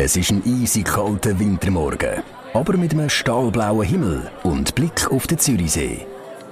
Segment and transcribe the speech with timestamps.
[0.00, 2.22] Es ist ein eisig kalter Wintermorgen,
[2.54, 6.06] aber mit einem stahlblauen Himmel und Blick auf den Zürichsee.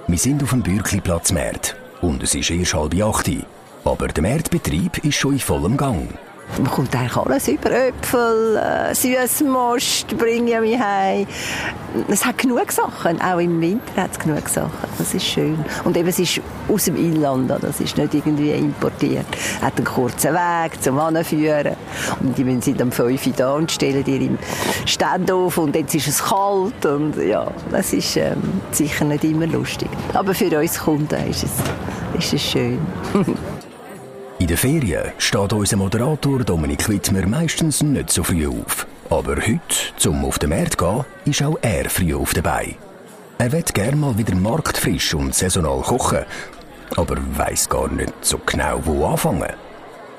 [0.05, 3.31] Wir sind auf dem Bürkliplatz Märt und es ist erst halb acht.
[3.85, 6.09] Aber der Märdbetrieb ist schon in vollem Gang.
[6.57, 7.71] Man kommt eigentlich alles über.
[7.71, 11.27] Äpfel, äh, Süßmost bringe ich mich heim.
[12.07, 13.21] Es hat genug Sachen.
[13.21, 14.71] Auch im Winter hat es genug Sachen.
[14.97, 15.63] Das ist schön.
[15.83, 17.51] Und eben, es ist aus dem Inland.
[17.61, 19.27] Das ist nicht irgendwie importiert.
[19.31, 21.75] Es hat einen kurzen Weg zum Anführen.
[22.21, 24.39] Und die sind am 5 Uhr da und stellen im
[24.85, 25.59] Stand auf.
[25.59, 26.85] Und jetzt ist es kalt.
[26.85, 29.89] Und ja, das ist ähm, sicher nicht immer lustig.
[30.13, 31.51] Aber für uns Kunden ist es,
[32.17, 32.79] ist es schön.
[34.57, 38.87] In den Ferien steht unser Moderator Dominik Wittmer meistens nicht so früh auf.
[39.09, 39.59] Aber heute,
[39.97, 42.75] zum auf den Markt zu gehen, ist auch er früh auf dabei.
[43.37, 46.25] Er wird gerne mal wieder marktfrisch und saisonal kochen,
[46.95, 49.53] aber weiß gar nicht so genau, wo anfangen.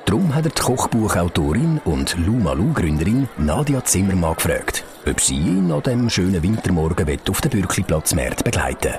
[0.04, 6.10] Darum hat er die Kochbuchautorin und Lumalu-Gründerin Nadia Zimmermann gefragt, ob sie ihn an diesem
[6.10, 8.94] schönen Wintermorgen auf den Bürkliplatz Markt begleiten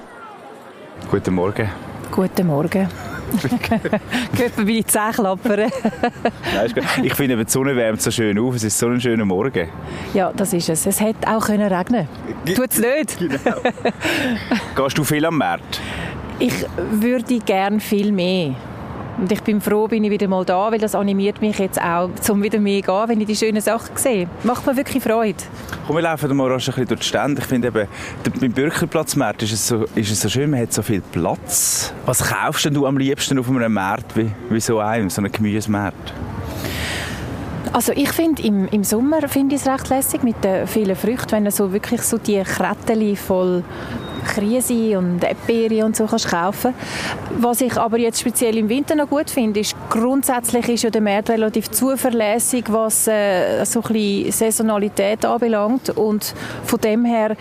[1.10, 1.70] Guten Morgen.
[2.12, 2.90] Guten Morgen.
[4.58, 5.72] Mir die Zähne klappern.
[7.04, 8.56] ich finde, die Sonne wärmt so schön auf.
[8.56, 9.70] Es ist so ein schöner Morgen.
[10.14, 10.86] Ja, das ist es.
[10.86, 12.08] Es hätte auch können regnen
[12.56, 13.20] Tut es nicht?
[13.20, 13.58] Genau.
[14.76, 15.80] Gehst du viel am Markt?
[16.40, 16.54] Ich
[16.92, 18.56] würde gerne viel mehr.
[19.20, 22.10] Und ich bin froh, bin ich wieder mal da, weil das animiert mich jetzt auch,
[22.30, 24.30] um wieder mehr zu gehen, wenn ich die schönen Sachen sehe.
[24.44, 25.36] Macht mir wirklich Freude.
[25.86, 27.42] Komm, wir laufen mal rasch ein bisschen durch die Stände.
[27.42, 27.88] Ich finde eben,
[28.40, 31.94] beim Bürgerplatzmarkt ist es, so, ist es so schön, man hat so viel Platz.
[32.06, 35.32] Was kaufst denn du am liebsten auf einem Markt wie, wie so einem, so einem
[35.34, 36.14] Gemüsemarkt?
[37.74, 41.34] Also ich finde im, im Sommer finde ich es recht lässig mit den vielen Früchten,
[41.34, 43.64] wenn du so wirklich so die Krettel voll
[44.26, 46.74] Krise und Erdbeere und so kannst kaufen.
[47.38, 51.02] Was ich aber jetzt speziell im Winter noch gut finde, ist, grundsätzlich ist ja der
[51.02, 57.36] Markt relativ zuverlässig, was äh, so ein bisschen Saisonalität anbelangt und von dem her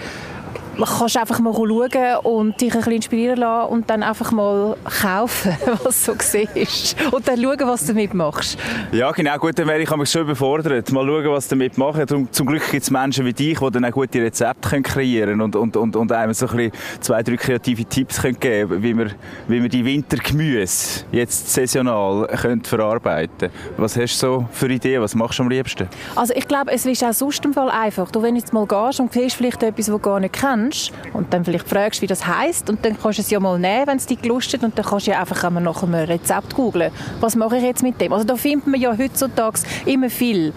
[0.86, 5.56] kannst einfach mal schauen und dich ein bisschen inspirieren lassen und dann einfach mal kaufen,
[5.84, 6.96] was du siehst.
[7.12, 8.58] Und dann schauen, was du damit machst.
[8.92, 9.36] Ja, genau.
[9.38, 10.90] Gut, dann wäre ich mich schon überfordert.
[10.92, 12.08] Mal schauen, was du damit machst.
[12.08, 15.40] Zum, zum Glück gibt es Menschen wie dich, die dann auch gute Rezepte können kreieren
[15.40, 18.94] und, und, und, und einem so ein bisschen zwei, drei kreative Tipps können geben wie
[18.94, 19.12] man,
[19.46, 25.02] wie man die Wintergemüse jetzt saisonal können verarbeiten Was hast du so für Ideen?
[25.02, 25.88] Was machst du am liebsten?
[26.14, 28.10] Also ich glaube, es ist auch sonst im Fall einfach.
[28.10, 30.67] Du, wenn du jetzt mal gehst und siehst vielleicht etwas, was du gar nicht kennst,
[30.68, 33.58] kennst und dann vielleicht fragst, wie das heißt und dann kannst du es ja mal
[33.58, 36.92] nehmen, wenn es dich gelustet und dann kannst du ja einfach nach einem Rezept googeln.
[37.20, 38.12] Was mache ich jetzt mit dem?
[38.12, 40.52] Also da findet man ja heutzutage immer viel.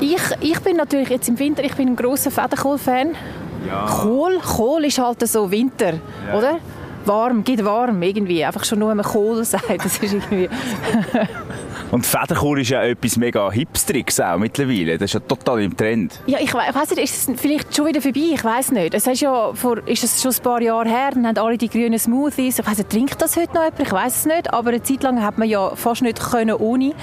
[0.00, 3.14] Ich, ich bin natürlich jetzt im Winter, ich bin ein großer Federkohl-Fan.
[3.66, 3.86] Ja.
[3.86, 5.94] Kohl, Kohl ist halt so Winter,
[6.28, 6.36] ja.
[6.36, 6.58] oder?
[7.06, 8.44] warm, geht warm irgendwie.
[8.44, 10.48] Einfach schon nur, wenn man Kohl sagt, das ist irgendwie...
[11.94, 14.98] Und Federkohl ist ja etwas mega Hipstriges auch mittlerweile.
[14.98, 16.20] Das ist ja total im Trend.
[16.26, 18.32] Ja, ich weiß nicht, ist es vielleicht schon wieder vorbei?
[18.32, 18.94] Ich weiß nicht.
[18.94, 21.68] Es ist ja vor, ist es schon ein paar Jahre her, dann haben alle die
[21.68, 22.58] grünen Smoothies.
[22.58, 23.80] Ich weiss nicht, trinkt das heute noch jemand?
[23.80, 24.52] Ich weiß es nicht.
[24.52, 26.94] Aber eine Zeit lang hat man ja fast nicht können ohne.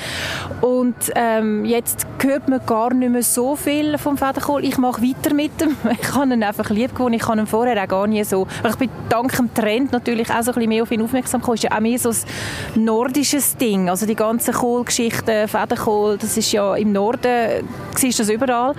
[0.59, 4.63] Und ähm, jetzt hört man gar nicht mehr so viel vom Federkohl.
[4.65, 5.75] Ich mache weiter mit dem.
[6.01, 7.15] Ich habe ihn einfach lieb gewonnen.
[7.15, 8.47] Ich habe ihn vorher auch gar nie so...
[8.67, 11.55] Ich bin dank dem Trend natürlich auch so ein bisschen mehr auf ihn aufmerksam gekommen.
[11.55, 13.89] Ist ja auch mehr so ein nordisches Ding.
[13.89, 18.73] Also die ganzen Kohlgeschichten, Federkohl, das ist ja im Norden, siehst das überall.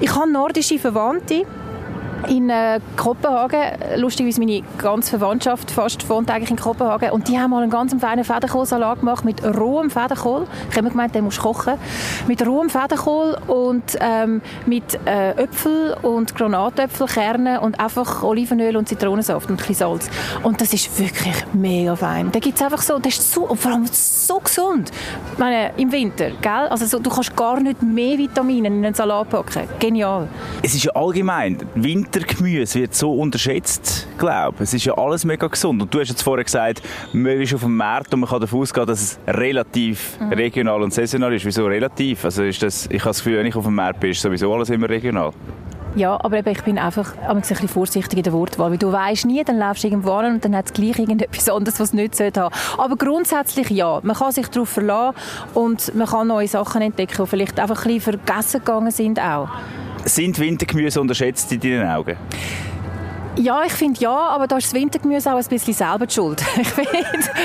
[0.00, 1.44] Ich habe nordische Verwandte,
[2.28, 3.60] in äh, Kopenhagen.
[3.96, 7.10] Lustigerweise meine ganze Verwandtschaft fast wohnt eigentlich in Kopenhagen.
[7.10, 10.46] Und die haben mal einen ganz feinen Federkohlsalat gemacht mit rohem Federkohl.
[10.70, 11.74] Ich habe mir gemeint, den musst du kochen.
[12.26, 19.48] Mit rohem Federkohl und ähm, mit äh, Äpfel und Granatäpfelkernen und einfach Olivenöl und Zitronensaft
[19.48, 20.10] und ein bisschen Salz.
[20.42, 22.30] Und das ist wirklich mega fein.
[22.32, 24.90] Da gibt es einfach so, das ist so, vor allem so gesund.
[25.32, 26.68] Ich meine, im Winter, gell?
[26.68, 29.62] Also so, du kannst gar nicht mehr Vitamine in einen Salat packen.
[29.78, 30.28] Genial.
[30.62, 35.46] Es ist ja allgemein, Winter Wintergemüse wird so unterschätzt, glaube Es ist ja alles mega
[35.46, 35.82] gesund.
[35.82, 36.82] Und du hast jetzt vorher gesagt,
[37.12, 40.32] man ist auf dem Markt und man kann davon ausgehen, dass es relativ mhm.
[40.32, 41.44] regional und saisonal ist.
[41.44, 42.24] Wieso relativ?
[42.24, 44.52] Also ist das, ich habe das Gefühl, wenn ich auf dem Markt bin, ist sowieso
[44.52, 45.32] alles immer regional.
[45.94, 49.24] Ja, aber eben, ich bin einfach ein bisschen vorsichtig in der Wortwahl, weil du weißt
[49.26, 51.94] nie, dann läufst du irgendwo an und dann hat es gleich irgendetwas anderes, was es
[51.94, 52.50] nicht haben sollte.
[52.78, 55.16] Aber grundsätzlich ja, man kann sich darauf verlassen
[55.54, 59.48] und man kann neue Sachen entdecken, die vielleicht einfach ein bisschen vergessen gegangen sind auch.
[60.06, 62.16] Sind Wintergemüse unterschätzt in deinen Augen?
[63.38, 66.42] Ja, ich finde ja, aber da ist das Wintergemüse auch ein bisschen selber die schuld.
[66.60, 66.90] Ich finde,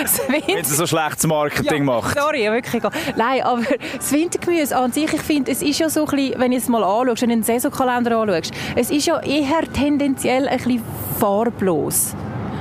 [0.03, 0.47] das Winter...
[0.47, 2.17] Wenn es so schlechtes Marketing ja, macht.
[2.17, 2.83] Sorry, wirklich.
[3.17, 3.63] Nein, aber
[3.97, 6.69] das Wintergemüse an sich, ich finde, es ist ja so ein bisschen, wenn du es
[6.69, 10.83] mal anschaust, wenn du den Saisonkalender anschaust, es ist ja eher tendenziell ein bisschen
[11.19, 12.15] farblos.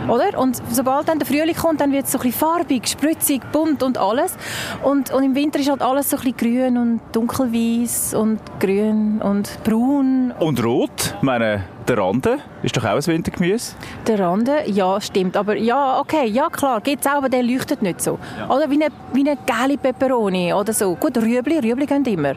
[0.09, 0.39] Oder?
[0.39, 3.83] Und sobald dann der Frühling kommt, dann wird es so ein bisschen farbig, spritzig, bunt
[3.83, 4.37] und alles.
[4.83, 9.21] Und, und im Winter ist halt alles so ein bisschen grün und dunkelweiß und grün
[9.23, 10.33] und braun.
[10.39, 11.17] Und rot?
[11.23, 13.75] Meine, der Rande ist doch auch ein Wintergemüse.
[14.07, 15.37] Der Rande, ja, stimmt.
[15.37, 18.19] Aber ja, okay, ja klar, gibt es auch, aber der leuchtet nicht so.
[18.39, 18.55] Ja.
[18.55, 20.95] Oder wie eine, wie eine gelbe Peperoni oder so.
[20.95, 22.35] Gut, Rüebli, Rüebli gehen immer.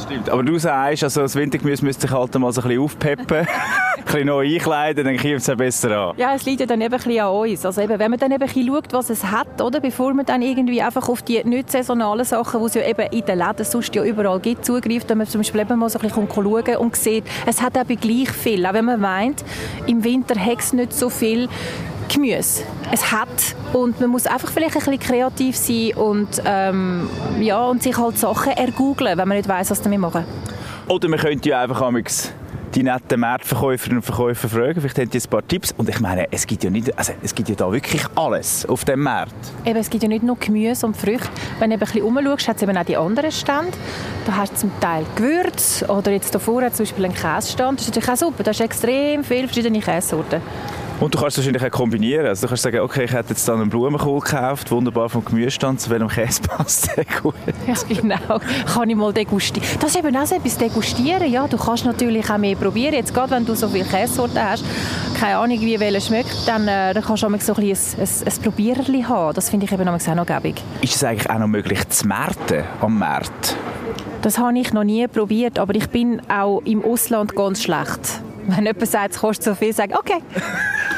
[0.00, 3.36] Stimmt, aber du sagst, also das Wintergemüse müsste sich halt mal so ein bisschen aufpeppen,
[3.96, 6.16] ein bisschen neu einkleiden, dann kommt es ja besser an.
[6.16, 7.66] Ja, es liegt dann eben ein an uns.
[7.66, 10.26] Also eben, wenn man dann eben ein bisschen schaut, was es hat, oder, bevor man
[10.26, 13.64] dann irgendwie einfach auf die nicht saisonalen Sachen, die es ja eben in den Läden
[13.64, 16.76] sonst ja überall gibt, zugreift, wenn man zum Beispiel eben mal so ein bisschen schauen
[16.76, 19.44] und sieht, es hat eben gleich viel, auch wenn man meint,
[19.86, 21.48] im Winter hat es nicht so viel
[22.12, 22.64] Gemüse.
[22.90, 23.28] Es hat
[23.72, 27.08] und man muss einfach vielleicht ein bisschen kreativ sein und, ähm,
[27.40, 30.24] ja, und sich halt Sachen ergoogeln, wenn man nicht weiß, was damit machen.
[30.88, 31.80] Oder man könnte ja einfach
[32.74, 34.80] die netten Marktverkäuferinnen und Verkäufer fragen.
[34.80, 35.74] Vielleicht haben die ein paar Tipps.
[35.76, 38.84] Und ich meine, es gibt ja, nicht, also es gibt ja da wirklich alles auf
[38.84, 39.34] dem Markt.
[39.64, 41.28] Eben, es gibt ja nicht nur Gemüse und Früchte.
[41.58, 43.72] Wenn du ein bisschen umschaust, hat es eben auch die anderen Stände.
[44.26, 47.80] Da hast du zum Teil Gewürze oder jetzt hier vorne zum Beispiel einen Käsestand.
[47.80, 48.42] Das ist natürlich auch super.
[48.42, 50.40] Da hast extrem viele verschiedene Käsesorten.
[51.00, 52.26] Und du kannst es wahrscheinlich auch kombinieren.
[52.26, 55.80] Also du kannst sagen, okay, ich hätte jetzt dann einen Blumenkohl gekauft, wunderbar vom Gemüsestand,
[55.80, 57.34] zu welchem Käse passt der gut?
[57.66, 58.40] Ja, genau.
[58.66, 59.66] Kann ich mal degustieren.
[59.80, 61.30] Das ist eben auch so etwas, degustieren.
[61.30, 62.94] Ja, du kannst natürlich auch mehr probieren.
[62.94, 64.62] Jetzt gerade, wenn du so viele Käsesorten hast,
[65.18, 68.32] keine Ahnung, wie welcher schmeckt, dann, äh, dann kannst du auch so ein, bisschen ein,
[68.32, 69.34] ein, Probiererli haben.
[69.34, 70.62] Das finde ich eben auch noch gäbig.
[70.82, 73.56] Ist es eigentlich auch noch möglich zu märten am Markt?
[74.20, 78.20] Das habe ich noch nie probiert, aber ich bin auch im Ausland ganz schlecht.
[78.46, 80.22] Wenn jemand sagt, es kostet so viel, sage ich, okay.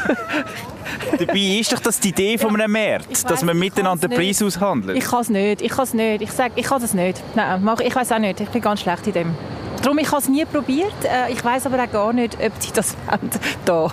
[1.18, 4.96] Dabei ist doch das die Idee von einem Markt, dass man miteinander den Preis aushandelt.
[4.96, 6.22] Ich kann es nicht, ich kann es nicht.
[6.22, 7.22] Ich sage, ich kann das nicht.
[7.34, 8.40] Nein, ich weiß auch nicht.
[8.40, 9.34] Ich bin ganz schlecht in dem.
[9.82, 10.94] Darum, ich habe es nie probiert.
[11.04, 13.30] Äh, ich weiß aber auch gar nicht, ob sie das wollen.
[13.64, 13.90] Da.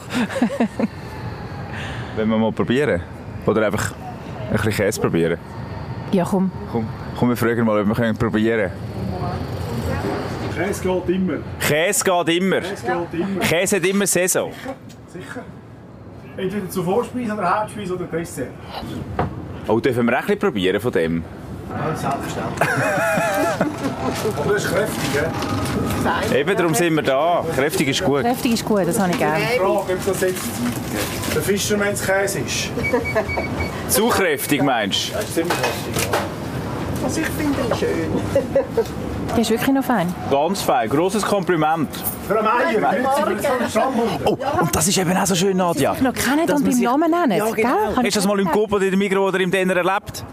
[2.15, 3.01] Wenn wir mal probieren?
[3.45, 5.39] Oder einfach ein bisschen Käse probieren?
[6.11, 6.51] Ja, komm.
[6.71, 8.71] Komm, komm wir fragen mal, ob wir können probieren
[10.55, 11.37] Käse geht immer.
[11.59, 12.59] Käse geht immer.
[12.59, 13.39] Käse geht immer.
[13.39, 14.51] Käse hat immer Saison.
[14.51, 14.75] Sicher.
[15.25, 15.43] Sicher.
[16.37, 18.47] Entweder zur Vorspeise oder Hauptspeise oder Dessert.
[19.67, 21.23] Oh, dürfen wir auch ein bisschen probieren von dem?
[21.69, 22.69] Ja, selbstverständlich.
[24.39, 26.35] Aber das ist kräftig, ja?
[26.35, 27.45] Eben, darum sind wir da.
[27.55, 28.21] Kräftig ist gut.
[28.21, 29.43] Kräftig ist gut, das habe ich gerne.
[29.43, 30.43] Ich frage, ob das jetzt
[31.35, 32.71] der Fischermannskäse ist.
[33.89, 35.13] Zu kräftig, meinst du?
[35.13, 36.17] Das ist ziemlich kräftig, ja.
[37.03, 38.85] Also ich finde ihn schön.
[39.35, 40.13] Der ist wirklich noch fein.
[40.29, 40.89] Ganz fein.
[40.89, 41.89] Grosses Kompliment.
[42.27, 42.95] Frau Meier,
[44.25, 45.93] Oh, und das ist eben auch so schön, Nadja.
[45.93, 46.83] Ich noch kennen und beim sich...
[46.83, 47.37] Namen nennen.
[47.37, 47.69] Ja, genau.
[47.95, 50.25] Hast du das mal im Coop oder im Migros oder im Denner erlebt?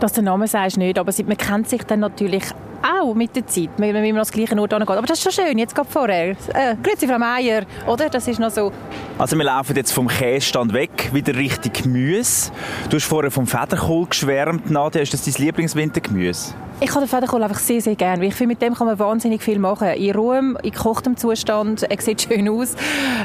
[0.00, 2.44] Dass du den Namen sagst nicht, aber man kennt sich dann natürlich
[2.82, 4.90] auch mit der Zeit, wenn man das gleiche Ort angeht.
[4.90, 6.30] Aber das ist schon schön, jetzt gerade vorher.
[6.30, 8.08] Äh, Grüezi, Frau Meier, oder?
[8.08, 8.72] Das ist noch so.
[9.18, 12.50] Also wir laufen jetzt vom Käsestand weg, wieder Richtung Gemüse.
[12.88, 15.02] Du hast vorher vom Federkohl geschwärmt, Nadja.
[15.02, 16.54] Ist das dein Lieblingswintergemüse?
[16.82, 18.24] Ich habe den Federkohl einfach sehr, sehr gerne.
[18.24, 19.88] Ich finde, mit dem kann man wahnsinnig viel machen.
[19.88, 22.74] In Ruhe, in gekochtem Zustand, er sieht schön aus.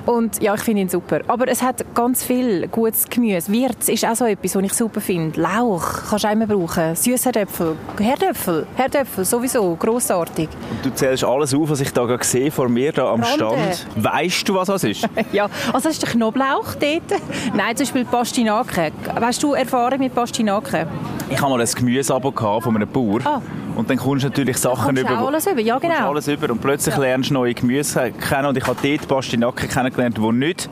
[0.05, 1.21] Und ja, ich finde ihn super.
[1.27, 3.49] Aber es hat ganz viel gutes Gemüse.
[3.53, 5.39] Wirz ist auch so etwas, was ich super finde.
[5.39, 6.95] Lauch kannst du auch immer brauchen.
[6.95, 10.50] Süßherdöpfel, Herdöpfel, Herdöpfel sowieso, grossartig.
[10.69, 13.36] Und du zählst alles auf, was ich da gerade sehe vor mir da am Rande.
[13.36, 14.03] Stand.
[14.03, 15.07] Weißt du, was das ist?
[15.31, 17.21] ja, also das ist der Knoblauch dort.
[17.53, 18.92] Nein, zum Beispiel Pastinaken.
[19.19, 20.88] Weißt du Erfahrung mit Pastinaken?
[21.30, 23.19] Ich habe mal ein Gemüseabo von einem Bauer.
[23.24, 23.42] Ah.
[23.75, 25.18] Und dann kommst du natürlich Sachen über.
[25.18, 26.09] alles über, ja genau.
[26.09, 27.01] Alles über und plötzlich ja.
[27.01, 30.69] lernst du neue Gemüse kennen und ich habe dort Pastinaken kennengelernt, die nicht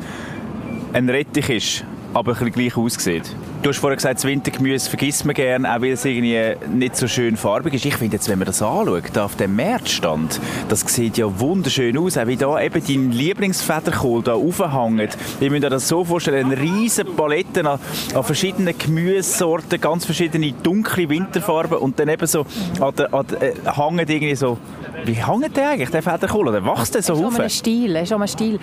[0.93, 3.35] ein Rettich ist, aber ein gleich aussieht.
[3.61, 7.07] Du hast vorher gesagt, das Wintergemüse vergisst man gerne, auch weil es irgendwie nicht so
[7.07, 7.85] schön farbig ist.
[7.85, 10.39] Ich finde jetzt, wenn man das anschaut, auf dem Märzstand,
[10.69, 15.17] das sieht ja wunderschön aus, auch wie da eben dein Lieblingsfederkohl da aufhängt.
[15.39, 17.79] Ich muss mir das so vorstellen, eine riesige Palette an,
[18.13, 22.45] an, verschiedenen Gemüsesorten, ganz verschiedene dunkle Winterfarben und dann eben so
[22.79, 24.57] an an äh, hängt irgendwie so
[25.05, 26.47] wie hängt der eigentlich, der Federkohl?
[26.47, 27.37] Oder wächst der so hoch?
[27.39, 28.59] Ist Stil, ist ein Stil.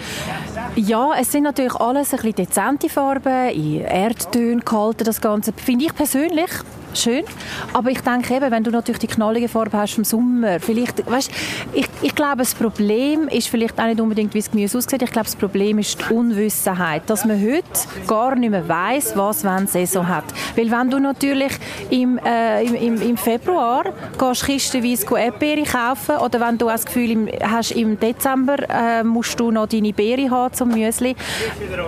[0.77, 5.53] Ja, es sind natürlich alles ein bisschen dezente Farben, in Erdtönen gehalten, das Ganze.
[5.53, 6.51] Finde ich persönlich
[6.99, 7.25] schön.
[7.73, 11.31] Aber ich denke eben, wenn du natürlich die knallige Farbe hast vom Sommer, vielleicht, weißt,
[11.73, 15.03] ich, ich glaube, das Problem ist vielleicht auch nicht unbedingt, wie das Gemüse aussieht.
[15.03, 17.63] Ich glaube, das Problem ist die Unwissenheit, dass man heute
[18.07, 20.25] gar nicht mehr weiß, was wenn Saison hat.
[20.57, 21.53] Weil wenn du natürlich
[21.91, 23.85] im, äh, im, im, im Februar
[24.19, 29.51] gehst kistenweise Erdbeere kaufen oder wenn du das Gefühl hast, im Dezember äh, musst du
[29.51, 31.17] noch deine Beere haben zum Müsli,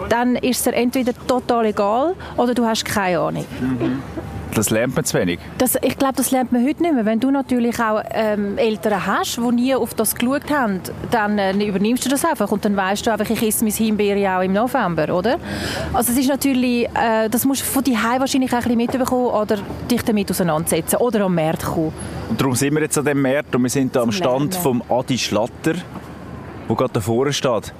[0.08, 3.44] dann ist es entweder total egal oder du hast keine Ahnung.
[3.60, 4.02] Mhm.
[4.54, 5.38] Das lernt man zu wenig.
[5.56, 7.06] Das, ich glaube, das lernt man heute nicht mehr.
[7.06, 10.80] Wenn du natürlich auch ähm, Eltern hast, die nie auf das geschaut haben,
[11.10, 14.36] dann äh, übernimmst du das einfach und dann weißt du einfach, ich esse mein Himbeere
[14.36, 15.38] auch im November, oder?
[15.94, 19.28] Also es ist natürlich, äh, das musst du von dir wahrscheinlich auch ein bisschen mitbekommen
[19.28, 19.58] oder
[19.90, 21.92] dich damit auseinandersetzen oder am Markt kommen.
[22.28, 24.82] Und darum sind wir jetzt an dem Markt und wir sind da am Stand vom
[24.90, 25.74] Adi Schlatter,
[26.68, 27.72] der gerade davor steht.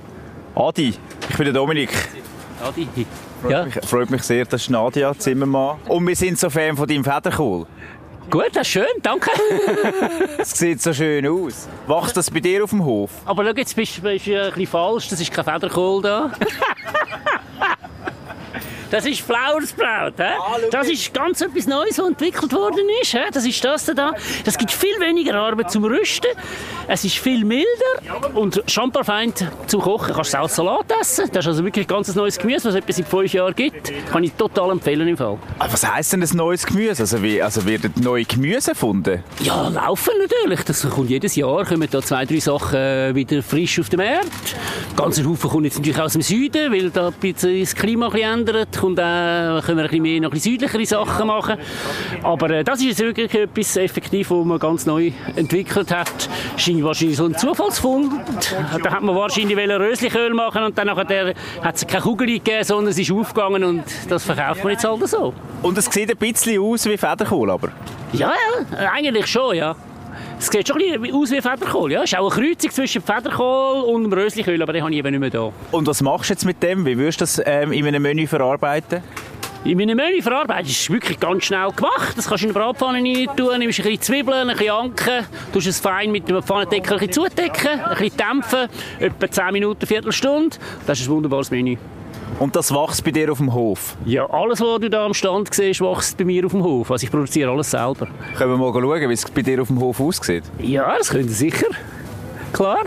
[0.55, 0.95] Adi,
[1.29, 1.91] ich bin der Dominik.
[2.67, 3.07] Adi.
[3.43, 3.65] Freut, Ja.
[3.65, 5.79] mich, freut mich sehr, das ist Nadia Zimmermann.
[5.89, 7.67] Und wir sind so Fan von deinem Federkohl.
[8.31, 9.31] Gut, das ist schön, danke.
[10.39, 11.69] Es sieht so schön aus.
[11.87, 13.11] Wächst das bei dir auf dem Hof?
[13.27, 16.31] Aber schau, jetzt bist du bist du ein bisschen falsch, das ist kein Federkohl da.
[18.93, 20.23] Das ist Flowersprout.
[20.23, 20.69] He?
[20.71, 23.13] Das ist ganz etwas Neues, was entwickelt worden ist.
[23.13, 23.21] He?
[23.33, 24.13] Das ist das da.
[24.45, 26.31] Das gibt viel weniger Arbeit zum Rüsten.
[26.89, 27.65] Es ist viel milder
[28.35, 29.33] und champagnein
[29.67, 30.15] zum Kochen.
[30.15, 31.25] Kannst du auch Salat essen.
[31.33, 33.91] Das ist also wirklich ganz ein neues Gemüse, was es etwa seit fünf Jahren gibt.
[34.11, 35.39] Kann ich total empfehlen im Fall.
[35.59, 37.03] Ah, Was heisst denn ein neues Gemüse?
[37.03, 39.25] Also, wie, also werden neue Gemüse gefunden?
[39.41, 40.65] Ja, laufen natürlich.
[40.65, 41.65] Das kommt jedes Jahr.
[41.65, 44.29] Kommen da zwei, drei Sachen äh, wieder frisch auf den Markt.
[44.97, 48.09] Ganz ein Haufen kommt jetzt natürlich aus dem Süden, weil da ein bisschen das Klima
[48.09, 48.82] ein bisschen ändert.
[48.83, 51.57] Kommt auch, können wir ein bisschen mehr noch ein bisschen südlichere Sachen machen.
[52.25, 56.29] Aber äh, das ist jetzt wirklich etwas effektiv, was man ganz neu entwickelt hat.
[56.57, 58.13] Ist wahrscheinlich so ein Zufallsfund.
[58.83, 62.89] Da hat man wahrscheinlich Röslichöl machen und dann nachher hat es keine Kugel gegeben, sondern
[62.89, 65.33] es ist aufgegangen und das verkauft man jetzt halt so.
[65.63, 67.69] Und es sieht ein bisschen aus wie Federkohl, aber.
[68.13, 68.33] Ja,
[68.73, 69.77] ja, eigentlich schon, ja.
[70.43, 72.03] Es sieht schon ein bisschen aus wie Federkohl, ja.
[72.03, 75.11] Es ist auch eine Kreuzung zwischen Federkohl und dem Röslichöl, aber den habe ich eben
[75.13, 75.53] nicht mehr da.
[75.71, 76.85] Und was machst du jetzt mit dem?
[76.85, 79.05] Wie würdest du das ähm, in einem Menü verarbeiten?
[79.65, 82.15] In meiner Menü verarbeitet ist es wirklich ganz schnell gemacht.
[82.17, 85.27] Das kannst du in eine Bratpfanne rein tun, nimmst ein bisschen Zwiebeln, ein bisschen Anken,
[85.53, 88.69] tust es fein mit dem Pfannendeckel ein bisschen zudecken, ein bisschen dämpfen,
[88.99, 90.57] etwa 10 Minuten, Viertelstunde.
[90.89, 91.77] Das ist ein wunderbares Menü.
[92.39, 93.97] Und das wächst bei dir auf dem Hof.
[94.05, 96.91] Ja, alles, was du da am Stand siehst, wächst bei mir auf dem Hof.
[96.91, 98.09] Also ich produziere alles selber.
[98.37, 100.45] Können wir mal schauen, wie es bei dir auf dem Hof aussieht?
[100.59, 101.67] Ja, das könnt ihr sicher.
[102.53, 102.85] Klar.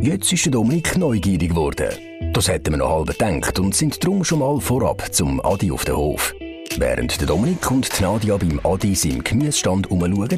[0.00, 1.88] Jetzt ist der Dominik neugierig geworden.
[2.32, 5.84] Das hätten wir noch halb gedacht und sind drum schon mal vorab zum Adi auf
[5.84, 6.34] den Hof.
[6.78, 10.28] Während der Dominik und die Nadia beim Adi seinem Gemüsestand umschauen,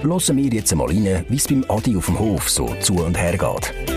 [0.00, 3.18] hören wir jetzt mal rein, wie es beim Adi auf dem Hof so zu und
[3.18, 3.93] her geht.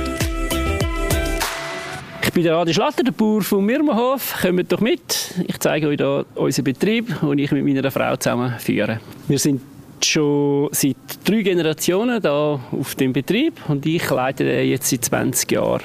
[2.38, 4.36] Bin der Adi Schlatter, der Bauer vom Mirmenhof.
[4.44, 5.34] Kommt doch mit.
[5.48, 9.00] Ich zeige euch hier unseren Betrieb, den ich mit meiner Frau zusammen führe.
[9.28, 9.60] Wir sind
[10.04, 15.52] schon seit drei Generationen da auf dem Betrieb und ich leite den jetzt seit 20
[15.52, 15.82] Jahren.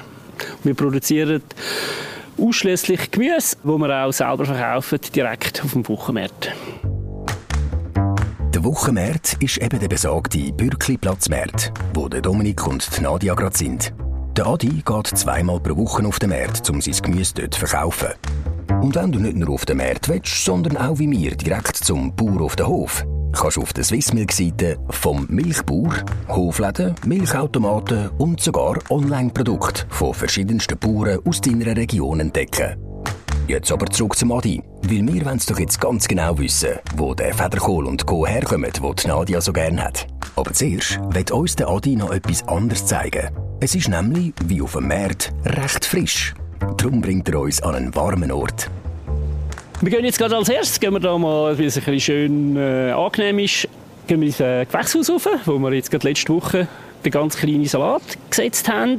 [0.62, 1.40] Wir produzieren
[2.36, 6.52] ausschließlich Gemüse, wo wir auch selber verkaufen, direkt auf dem Wochenmarkt.
[8.54, 13.94] Der Wochenmarkt ist eben der besagte Bürkli-Platzmarkt, wo Dominik und Nadia gerade sind.
[14.36, 18.08] Der Adi geht zweimal pro Woche auf den Markt, um sein Gemüse dort zu verkaufen.
[18.80, 22.16] Und wenn du nicht nur auf den Markt willst, sondern auch wie wir direkt zum
[22.16, 25.92] Bauer auf den Hof, kannst du auf der Swissmilk-Seite vom Milchbauer,
[26.28, 32.76] Hofläden, Milchautomaten und sogar Online-Produkte von verschiedensten Bauern aus deiner Region entdecken.
[33.48, 37.34] Jetzt aber zurück zum Adi, weil wir wollen doch jetzt ganz genau wissen, wo der
[37.34, 38.26] Federkohl und Co.
[38.26, 40.06] herkommen, wo die Nadia so gern hat.
[40.36, 43.28] Aber zuerst wird uns der Adi noch etwas anderes zeigen.
[43.64, 46.34] Es ist nämlich, wie auf dem Markt, recht frisch.
[46.78, 48.68] Darum bringt er uns an einen warmen Ort.
[49.80, 52.56] Wir gehen jetzt gerade als erstes, gehen wir da mal, weil es ein bisschen schön
[52.56, 53.68] äh, angenehm ist,
[54.08, 56.66] gehen wir ins äh, Gewächshaus rauf, wo wir jetzt gerade letzte Woche
[57.04, 58.98] den ganz kleinen Salat gesetzt haben,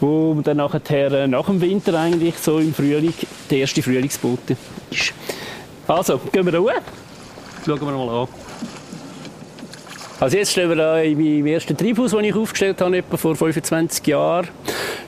[0.00, 3.14] wo dann nachher, äh, nach dem Winter eigentlich so im Frühling
[3.48, 4.56] der erste Frühlingsbote
[4.90, 5.14] ist.
[5.86, 6.72] Also, gehen wir da hoch.
[7.64, 8.43] Schauen wir mal an.
[10.20, 13.34] Also jetzt stehen wir da in meinem ersten Treibhaus, das ich aufgestellt habe, etwa vor
[13.34, 14.48] 25 Jahren.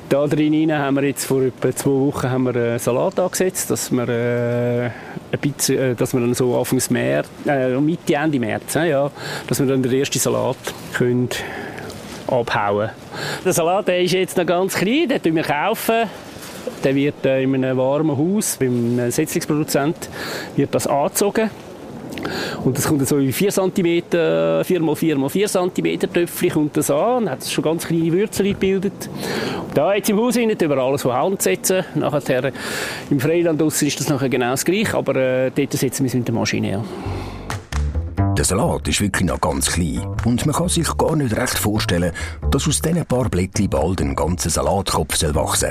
[0.08, 3.90] Da drin haben wir jetzt vor etwa zwei Wochen haben wir einen Salat angesetzt, dass
[3.90, 8.76] wir, äh, ein bisschen, äh, dass wir dann so Anfangs März, äh, Mitte, Ende März,
[8.76, 9.10] äh, ja,
[9.46, 10.56] dass wir dann den ersten Salat
[10.92, 11.28] können
[12.26, 12.90] abhauen
[13.44, 15.42] Der Salat der ist jetzt noch ganz klein, den kaufen wir.
[15.44, 16.10] Kaufen.
[16.82, 20.08] Der wird äh, in einem warmen Haus beim Setzlingsproduzent
[20.56, 21.50] wird das angezogen.
[22.64, 27.64] Und das kommt so in 4 cm, 4x4x4 cm Töpfchen kommt das an hat schon
[27.64, 29.08] ganz kleine Würzel gebildet.
[29.68, 31.84] Und da jetzt im Haus rein, über alles von Hand setzen.
[31.94, 32.52] Nachher
[33.10, 36.14] im Freiland draussen ist das nachher genau das gleiche, aber äh, dort setzen wir es
[36.14, 36.84] mit der Maschine an.
[38.36, 42.12] Der Salat ist wirklich noch ganz klein und man kann sich gar nicht recht vorstellen,
[42.50, 45.70] dass aus diesen paar Blättchen bald ein ganzer Salatkopf soll wachsen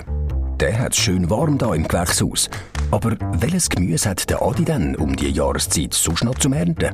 [0.59, 2.49] Der hat es schön warm da im Gewächshaus.
[2.89, 6.91] Aber welches Gemüse hat der Adi denn um die Jahreszeit sonst noch zum Ernten?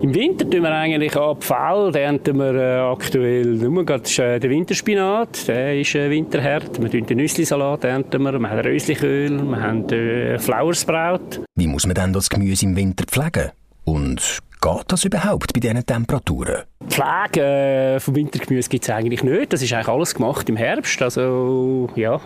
[0.00, 4.50] Im Winter tun wir eigentlich ab Feld, ernten wir äh, aktuell nur gerade äh, den
[4.50, 6.78] Winterspinat, der ist äh, winterhart.
[6.78, 11.44] Wir ernten den Nüsslisalat, ernten wir, wir haben Röslichöl, wir haben Flowersprout.
[11.56, 13.50] Wie muss man denn das Gemüse im Winter pflegen?
[13.84, 16.62] Und geht das überhaupt bei diesen Temperaturen?
[16.88, 19.52] Pflege äh, vom Wintergemüse gibt es eigentlich nicht.
[19.52, 21.02] Das ist eigentlich alles gemacht im Herbst.
[21.02, 22.20] Also ja,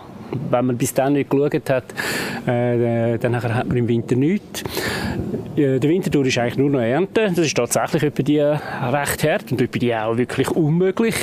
[0.49, 1.85] wenn man bis dann nicht geschaut hat,
[2.45, 4.63] äh, dann hat man im Winter nichts.
[5.55, 7.27] Äh, der Winter ist eigentlich nur noch Ernte.
[7.27, 11.15] Das ist tatsächlich etwa die recht hart und etwa die auch wirklich unmöglich.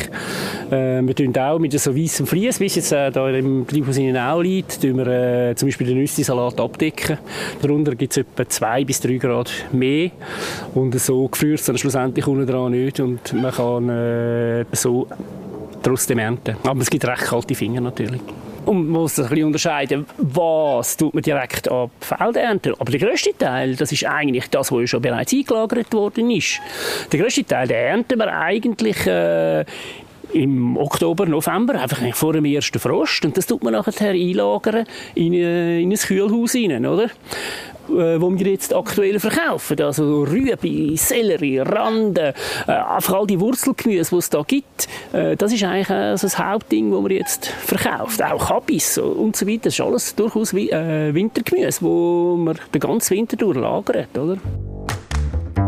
[0.70, 3.94] Äh, wir tun auch mit so weißem Vlies, wie es jetzt äh, da im von
[3.94, 7.18] Ihnen auch liegt, tun wir äh, zum Beispiel den Nüsse-Salat abdecken.
[7.62, 10.10] Darunter gibt es etwa zwei bis drei Grad mehr
[10.74, 15.06] und so gefriert es schlussendlich unten dran nicht und man kann äh, so
[15.82, 16.56] trotzdem ernten.
[16.64, 18.20] Aber es gibt recht kalte Finger natürlich.
[18.64, 22.74] Und man muss ein bisschen unterscheiden, was tut man direkt ab Feld ernten.
[22.80, 26.60] Aber der grösste Teil, das ist eigentlich das, was schon bereits eingelagert worden ist.
[27.12, 29.64] Der grösste Teil, den ernten wir eigentlich äh,
[30.32, 33.24] im Oktober, November, einfach vor dem ersten Frost.
[33.24, 34.84] Und das tut man nachher einlagern
[35.14, 37.10] in, äh, in ein Kühlhaus rein, oder?
[37.88, 39.80] Äh, wo wir jetzt aktuell verkaufen.
[39.80, 42.34] Also Rübe, Sellerie, Rande,
[42.66, 44.88] äh, einfach all die Wurzelgemüse, die es da gibt.
[45.12, 48.22] Äh, das ist eigentlich äh, das Hauptding, das man jetzt verkauft.
[48.22, 49.64] Auch Kabis und so weiter.
[49.64, 54.38] Das ist alles durchaus äh, Wintergemüse, wo man den ganzen Winter durchlagert, oder?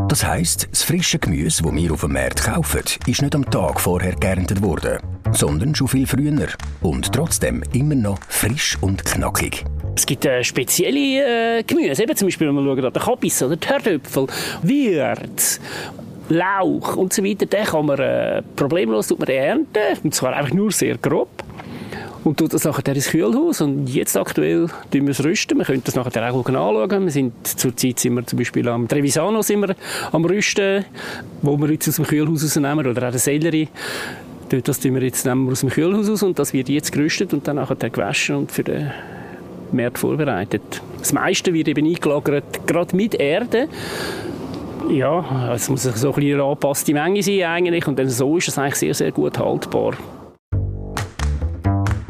[0.08, 3.78] Das heisst, das frische Gemüse, das wir auf dem Markt kaufen, ist nicht am Tag
[3.78, 5.00] vorher geerntet worden,
[5.32, 6.48] sondern schon viel früher.
[6.80, 9.66] Und trotzdem immer noch frisch und knackig.
[9.94, 13.56] Es gibt äh, spezielle äh, Gemüse, eben zum Beispiel, wenn man schaut, den Kabis oder
[13.56, 14.26] die Herdöpfel,
[14.62, 15.60] Würz,
[16.30, 21.37] Lauch und so den kann man äh, problemlos ernten, und zwar einfach nur sehr grob
[22.28, 23.62] und tut das nachher ins Kühlhaus.
[23.62, 25.56] Und jetzt aktuell tun wir es rüsten.
[25.56, 27.04] Wir können das nachher auch anschauen.
[27.04, 29.74] Wir sind, zurzeit sind wir zum Beispiel am Trevisano sind wir
[30.12, 30.84] am Rüsten,
[31.40, 33.68] wo wir jetzt aus dem Kühlhaus rausnehmen, oder auch den Sellerie.
[34.50, 37.32] Das tun wir jetzt nehmen wir aus dem Kühlhaus raus und das wird jetzt gerüstet
[37.32, 38.90] und dann nachher gewaschen und für den
[39.72, 40.82] Markt vorbereitet.
[40.98, 43.68] Das meiste wird eben eingelagert, gerade mit Erde.
[44.90, 48.58] Ja, es muss so ein bisschen angepasste Menge sein eigentlich und dann so ist es
[48.58, 49.94] eigentlich sehr, sehr gut haltbar.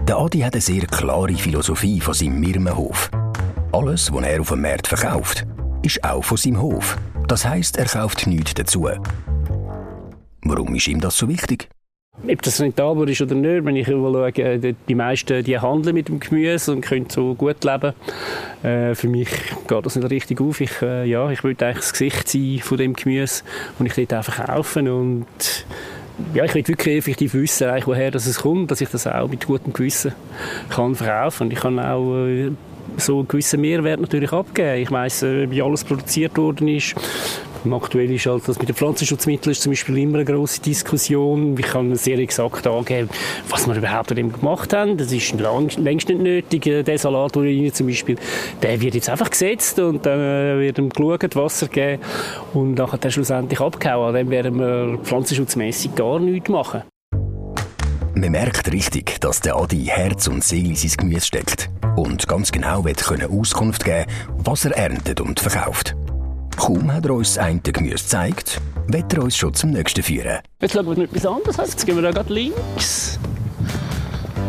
[0.09, 3.11] Der Adi hat eine sehr klare Philosophie von seinem Mirmenhof.
[3.73, 5.47] Alles, was er auf dem Markt verkauft,
[5.83, 6.97] ist auch von seinem Hof.
[7.27, 8.89] Das heisst, er kauft nichts dazu.
[10.41, 11.69] Warum ist ihm das so wichtig?
[12.27, 16.21] Ob das rentabel ist oder nicht, wenn ich schaue, die meisten die handeln mit dem
[16.21, 17.93] Gemüse und können so gut leben.
[18.63, 19.29] Äh, für mich
[19.69, 20.63] geht das nicht richtig auf.
[20.63, 23.45] Ich, äh, ja, ich will eigentlich das Gesicht sein von dem Gemüse,
[23.79, 25.27] und ich dort einfach kaufen und
[26.35, 29.47] ja, ich will wirklich effektiv wissen, woher das es kommt, dass ich das auch mit
[29.47, 30.13] gutem Gewissen
[30.69, 31.51] kann verkaufen kann.
[31.51, 32.51] Ich kann auch äh,
[32.97, 34.83] so einen gewissen Mehrwert natürlich abgeben.
[34.83, 36.95] Ich weiss, äh, wie alles produziert worden ist.
[37.71, 41.57] Aktuell ist halt das mit den Pflanzenschutzmitteln ist zum Beispiel immer eine grosse Diskussion.
[41.59, 43.09] Ich kann sehr exakt angeben,
[43.49, 44.97] was wir überhaupt an gemacht haben.
[44.97, 45.33] Das ist
[45.79, 46.67] längst nicht nötig.
[46.67, 48.17] Äh, der Salat, den zum Beispiel,
[48.63, 52.03] der wird jetzt einfach gesetzt und dann äh, wird ihm geschaut, Wasser gegeben
[52.55, 54.09] und nachher dann schlussendlich abgehauen.
[54.09, 56.83] An dem werden wir pflanzenschutzmässig gar nichts machen.
[58.15, 62.51] Man merkt richtig, dass der Adi Herz und Seele in sein Gemüse steckt und ganz
[62.51, 65.95] genau wird Auskunft geben, was er erntet und verkauft.
[66.59, 70.41] Kaum hat er uns das eine Gemüse gezeigt, wird er uns schon zum nächsten führen.
[70.61, 71.67] Jetzt schauen wir noch etwas anderes an.
[71.67, 73.19] Jetzt gehen wir da gerade links.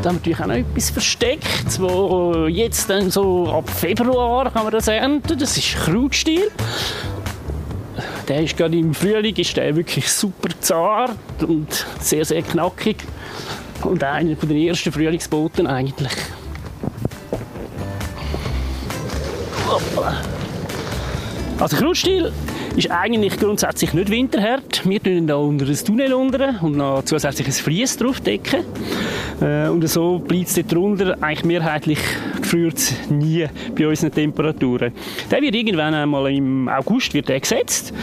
[0.01, 4.63] Da haben wir natürlich auch noch etwas versteckt, wo jetzt dann so ab Februar kann
[4.63, 5.37] man das ernten.
[5.37, 6.49] Das ist Krautstil.
[8.27, 12.97] Der ist gerade im Frühling ist der wirklich super zart und sehr, sehr knackig.
[13.83, 16.13] Und einer der ersten Frühlingsboten eigentlich.
[19.67, 20.38] Hoppala.
[21.59, 22.31] Also Krautstil
[22.77, 24.87] ist eigentlich grundsätzlich nicht winterhart.
[24.87, 28.63] Wir tun da unter ein Tunnel unter und noch zusätzlich ein Fries drauf decken.
[29.41, 31.17] Äh, und so bleibt es dort drunter.
[31.21, 31.99] Eigentlich mehrheitlich
[32.41, 33.45] gefriert nie
[33.77, 34.93] bei unseren Temperaturen.
[35.29, 37.93] Der wird irgendwann einmal im August wird gesetzt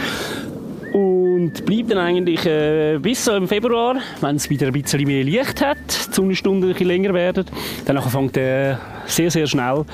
[0.93, 5.23] und bleibt dann eigentlich äh, bis so im Februar, wenn es wieder ein bisschen mehr
[5.23, 7.45] Licht hat, die Sonnenstunden ein bisschen länger werden,
[7.85, 9.85] dann fängt er sehr, sehr schnell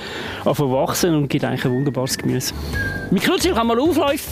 [0.45, 2.53] an zu wachsen und gibt eigentlich ein wunderbares Gemüse.
[3.11, 4.29] Mit Kruzil kann man Aufläufe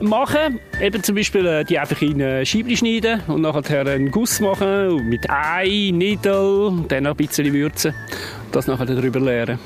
[0.00, 4.40] machen, eben zum Beispiel äh, die einfach in äh, Scheibchen schneiden und nachher einen Guss
[4.40, 7.94] machen mit Ei, Nidel, dann noch ein bisschen würzen
[8.46, 9.58] und das nachher darüber leeren.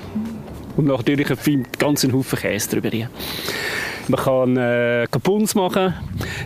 [0.76, 3.08] Und natürlich einen ganzen Haufen Käse drüber.
[4.08, 5.94] Man kann äh, Kapuns machen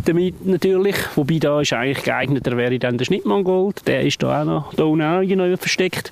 [0.05, 4.45] damit natürlich, wobei da ist eigentlich geeigneter wäre dann der Schnittmangold, der ist da auch
[4.45, 6.11] noch, da unten auch versteckt.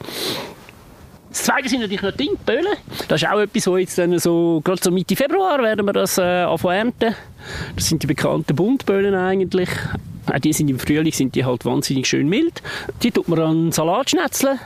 [1.30, 2.74] Das Zweite sind natürlich noch die Böhlen.
[3.06, 6.16] Das ist auch etwas, wo jetzt dann so, gerade so Mitte Februar werden wir das
[6.18, 7.14] äh, ernten.
[7.76, 9.68] Das sind die bekannten Buntböhlen eigentlich.
[10.32, 12.62] Auch die sind im Frühling sind die halt wahnsinnig schön mild.
[13.02, 14.58] Die tut man an Salat schnetzeln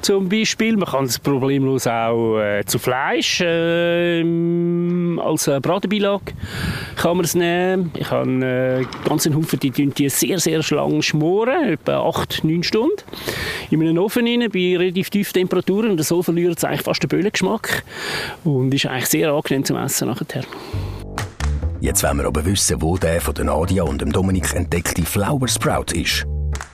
[0.00, 0.76] zum Beispiel.
[0.76, 4.20] Man kann es problemlos auch äh, zu Fleisch äh,
[5.20, 6.32] als äh, Bratenbeilage
[6.96, 7.92] kann man es nehmen.
[7.96, 12.62] Ich habe äh, ganz einen Haufen, die, die sehr, sehr lang schmoren, etwa 8, 9
[12.62, 12.96] Stunden,
[13.70, 17.08] in einem Ofen rein, bei relativ tiefen Temperaturen und so verliert es eigentlich fast den
[17.08, 17.84] Böllengeschmack
[18.44, 20.44] und ist eigentlich sehr angenehm zum Essen nachher.
[21.80, 25.92] Jetzt wollen wir aber wissen, wo der von Nadia und dem Dominik entdeckte Flower Sprout
[25.94, 26.26] ist.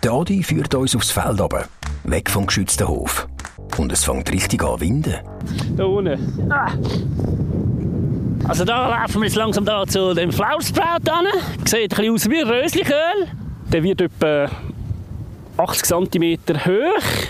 [0.03, 1.67] Der Adi führt uns aufs Feld runter,
[2.05, 3.29] weg vom geschützten Hof.
[3.77, 5.17] Und es fängt richtig an winden.
[5.77, 6.51] Da unten.
[6.51, 6.73] Ah.
[8.49, 11.27] Also da laufen wir jetzt langsam da zu dem Flower Sprout an.
[11.67, 13.29] Sieht ein aus wie Rösliköl.
[13.71, 14.49] Der wird etwa
[15.59, 17.29] 80 cm hoch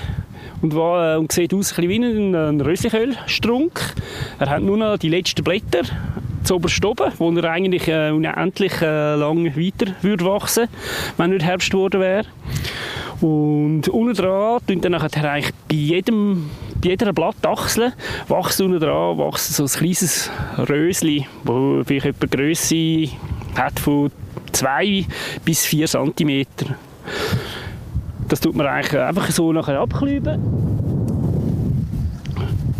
[0.62, 3.80] und, war, äh, und sieht aus wie ein Röslichölstrunk.
[4.38, 5.82] Er hat nur noch die letzten Blätter
[6.44, 10.68] zu oben, wo er eigentlich äh, unendlich äh, lang weiter würde wachsen,
[11.16, 12.24] wenn nicht Herbst geworden wäre.
[13.20, 16.50] Und unten dran dann nachher eigentlich bei jedem
[16.82, 17.92] bei jeder Blattachsel
[18.28, 20.30] wächst unten dran wächst so ein kleines
[20.68, 23.08] Rösli, das vielleicht etwa Grösse
[23.56, 24.10] hat von
[24.52, 25.06] 2
[25.44, 26.44] bis 4 cm.
[28.28, 30.63] Das tut man eigentlich einfach so nachher abklüben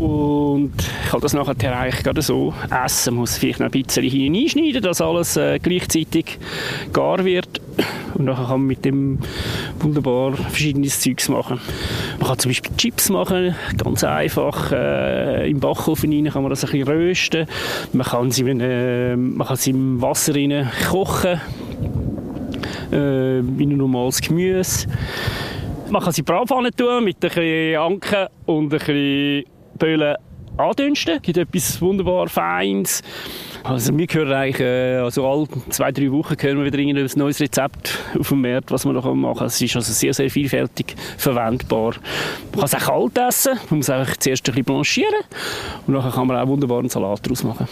[0.05, 2.53] und ich kann das nachher eigentlich gerade so
[2.85, 3.15] essen.
[3.15, 6.39] Muss vielleicht noch ein bisschen hier einschneiden, dass alles äh, gleichzeitig
[6.93, 7.63] gar wird.
[8.13, 9.19] Und dann kann man mit dem
[9.81, 11.59] wunderbar verschiedenes Zeugs machen.
[12.19, 14.73] Man kann zum Beispiel Chips machen, ganz einfach.
[14.73, 17.47] Äh, Im Backofen rein kann man das ein bisschen rösten.
[17.95, 21.41] Man kann sie, äh, man kann sie im Wasser rein kochen,
[22.93, 24.87] äh, wie ein normales Gemüse.
[25.89, 29.45] Man kann sie Bratpfanne tun mit ein bisschen Anken und ein bisschen
[29.79, 30.17] Böhlen
[30.57, 31.17] andünsten.
[31.17, 33.03] Es gibt etwas wunderbar Feines.
[33.63, 37.41] Also wir hören eigentlich, äh, also alle zwei, drei Wochen hören wir wieder ein neues
[37.41, 39.47] Rezept auf dem Markt, was man noch machen kann.
[39.47, 41.95] Es ist also sehr, sehr vielfältig verwendbar.
[42.53, 45.25] Man kann es auch kalt essen, man muss einfach zuerst ein bisschen blanchieren
[45.87, 47.67] und dann kann man auch einen Salat daraus machen.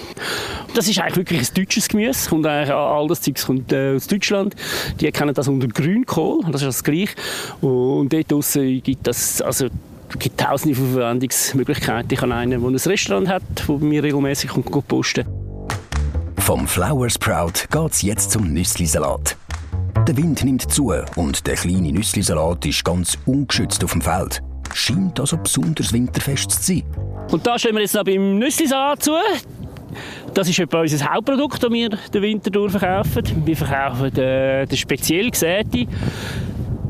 [0.75, 4.07] Das ist eigentlich wirklich ein deutsches Gemüse und eigentlich all das Zeug kommt äh, aus
[4.07, 4.57] Deutschland.
[4.99, 7.15] Die kennen das unter Grünkohl, das ist das gleiche.
[7.61, 9.69] Und dort draussen gibt das, also
[10.13, 12.13] es gibt tausende von Verwendungsmöglichkeiten.
[12.13, 14.51] Ich habe einen, der ein Restaurant hat, wo mir regelmäßig
[14.87, 15.27] posten
[16.39, 19.37] Vom Flower Sprout geht es jetzt zum Nüsslisalat.
[20.07, 24.43] Der Wind nimmt zu und der kleine Nüsslisalat ist ganz ungeschützt auf dem Feld.
[24.75, 26.83] Scheint also besonders winterfest zu sein.
[27.31, 29.13] Und da stehen wir jetzt noch beim Nüsslisalat zu.
[30.35, 33.23] Das ist etwa unser Hauptprodukt, das wir den Winter durch verkaufen.
[33.45, 35.89] Wir verkaufen den, den speziell gesäten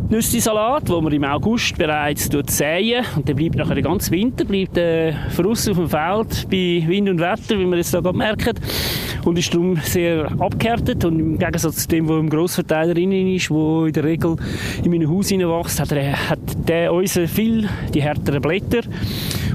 [0.09, 3.05] Nüsse-Salat, den man im August bereits säen.
[3.17, 7.09] Und der bleibt nachher den ganzen Winter, bleibt äh, voraus auf dem Feld bei Wind
[7.09, 8.59] und Wetter, wie wir jetzt hier merken.
[9.25, 11.05] Und ist darum sehr abgehärtet.
[11.05, 14.37] Und im Gegensatz zu dem, was im Grossverteiler drin ist, wo in der Regel
[14.85, 18.81] in meinem Haus hineinwächst, hat, hat der unser viel die härteren Blätter.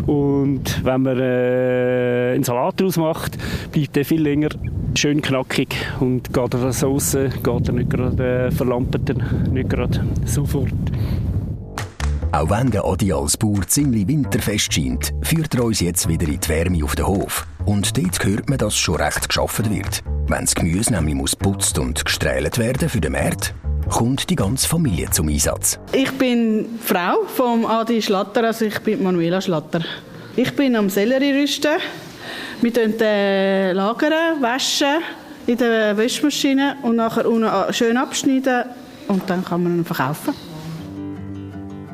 [0.08, 3.38] Und wenn man äh, einen Salat daraus macht,
[3.72, 4.50] bleibt der viel länger
[4.98, 9.70] schön knackig und geht er so raus, geht er nicht gerade, äh, verlampert er nicht
[9.70, 10.74] gerade sofort.
[12.32, 16.40] Auch wenn der Adi als Bauer ziemlich winterfest scheint, führt er uns jetzt wieder in
[16.40, 17.46] die Wärme auf den Hof.
[17.66, 20.04] Und dort hört man, dass schon recht geschaffen wird.
[20.28, 23.54] Wenn das Gemüse nämlich muss putzt und gestrählt werden für den Markt,
[23.90, 25.80] kommt die ganze Familie zum Einsatz.
[25.94, 29.82] Ich bin Frau vom Adi Schlatter, also ich bin Manuela Schlatter.
[30.36, 31.78] Ich bin am Sellerie rüsten
[32.62, 35.02] wir lagern den lagern, waschen
[35.46, 38.66] in der Wäschmaschine und nachher unten schön abschneiden
[39.08, 40.34] und dann kann man ihn verkaufen.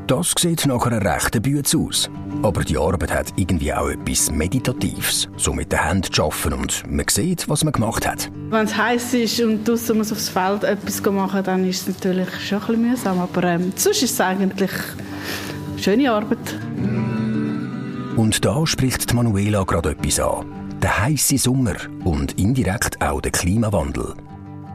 [0.08, 2.10] Das sieht nach einer rechten Bütze aus.
[2.42, 5.30] Aber die Arbeit hat irgendwie auch etwas Meditatives.
[5.38, 8.30] So mit den Händen zu arbeiten und man sieht, was man gemacht hat.
[8.50, 12.28] Wenn es heiß ist und draußen muss aufs Feld etwas machen, dann ist es natürlich
[12.46, 13.20] schon ein bisschen mühsam.
[13.20, 16.58] Aber ähm, sonst ist es eigentlich eine schöne Arbeit.
[18.16, 20.46] Und da spricht Manuela gerade etwas an.
[20.84, 21.74] Der heiße Sommer
[22.04, 24.14] und indirekt auch der Klimawandel.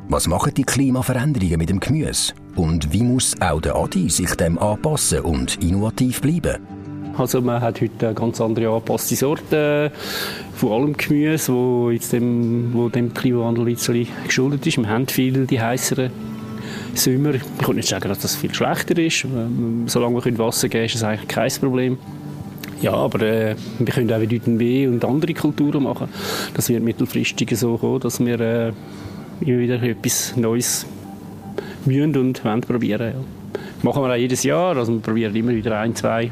[0.09, 2.33] Was machen die Klimaveränderungen mit dem Gemüse?
[2.57, 6.57] Und wie muss auch der Adi sich dem anpassen und innovativ bleiben?
[7.17, 9.93] Also man hat heute ganz andere angepasste Sorten
[10.55, 13.89] von allem Gemüse, wo, jetzt dem, wo dem Klimawandel jetzt
[14.25, 14.79] geschuldet ist.
[14.79, 16.11] Wir haben viel die heißeren
[16.95, 17.35] Sommer.
[17.35, 19.25] Ich kann nicht sagen, dass das viel schlechter ist.
[19.87, 21.99] Solange wir Wasser geben ist das eigentlich kein Problem.
[22.81, 26.09] Ja, aber äh, wir können auch Vitamin B und andere Kulturen machen.
[26.55, 28.73] Das wird mittelfristig so kommen, dass wir äh,
[29.41, 30.87] immer wieder etwas Neues
[31.85, 33.13] mühen und wollen probieren.
[33.15, 33.61] Ja.
[33.83, 34.77] machen wir auch jedes Jahr.
[34.77, 36.31] Also wir probieren immer wieder ein, zwei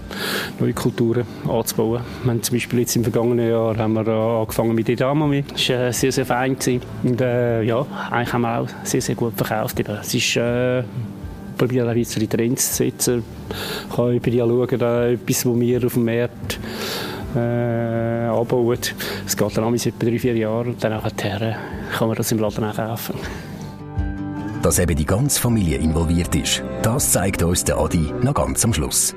[0.61, 2.03] neue Kulturen anzubauen.
[2.23, 5.43] Wir haben zum Beispiel jetzt im vergangenen Jahr haben wir angefangen mit Edamame.
[5.43, 6.57] Das war äh, sehr, sehr fein.
[7.03, 9.81] Und äh, ja, eigentlich haben wir auch sehr, sehr gut verkauft.
[9.81, 10.83] Es ist äh,
[11.57, 13.25] probieren auch weitere Trends zu setzen.
[13.89, 16.59] Ich kann über die schauen, etwas, was wir auf dem Markt
[17.35, 17.39] äh,
[18.29, 18.79] anbauen.
[19.27, 21.59] Es geht dann etwa drei, vier Jahre und dann nachher
[21.97, 23.15] kann man das im Laden auch kaufen.
[24.63, 28.73] Dass eben die ganze Familie involviert ist, das zeigt uns der Adi noch ganz am
[28.73, 29.15] Schluss.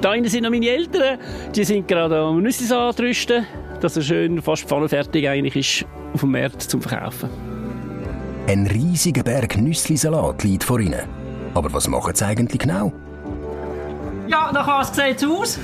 [0.00, 1.18] Da hinten sind noch meine Eltern,
[1.54, 3.44] die sind gerade am Nüssesalat rüsten,
[3.80, 7.28] dass er schön fast pfannenfertig eigentlich ist auf dem Markt zum Verkaufen.
[8.46, 11.17] Ein riesiger Berg Nüsslisalat liegt vor ihnen.
[11.54, 12.92] Aber was machen sie eigentlich genau?
[14.28, 15.58] Ja, nachher sieht es aus.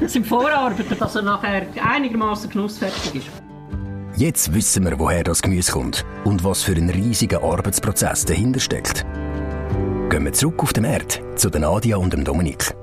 [0.00, 3.30] Das sind Vorarbeiter, dass er nachher einigermaßen genussfertig ist.
[4.16, 9.04] Jetzt wissen wir, woher das Gemüse kommt und was für ein riesiger Arbeitsprozess dahinter steckt.
[10.10, 12.74] Gehen wir zurück auf den Markt zu Nadia und dem Dominik.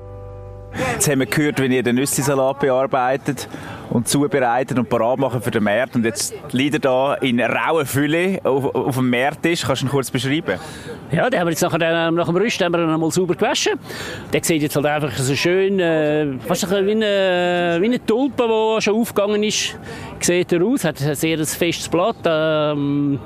[0.92, 3.48] Jetzt haben wir gehört, wie ihr den Nüssi-Salat bearbeitet
[3.90, 5.94] und zubereitet und parat machen für den Markt.
[5.94, 9.62] Und jetzt liegt er da in rauer Fülle auf, auf dem Markttisch.
[9.62, 10.58] Kannst du ihn kurz beschreiben?
[11.10, 13.74] Ja, den haben wir jetzt nachher, nach dem Rüst haben wir einmal sauber gewaschen.
[14.32, 18.82] Der sieht jetzt halt einfach so schön, äh, fast wie eine, wie eine Tulpe, die
[18.82, 19.76] schon aufgegangen ist.
[20.20, 23.18] Sieht er aus, hat ein sehr festes Blatt ähm,